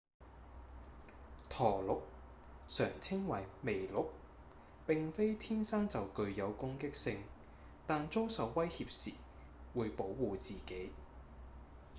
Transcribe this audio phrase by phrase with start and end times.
[1.51, 2.01] 駝鹿
[2.67, 4.09] 常稱為麋鹿
[4.87, 7.23] 並非天生就具有攻擊性
[7.85, 9.11] 但遭受威脅時
[9.75, 10.89] 會保護自己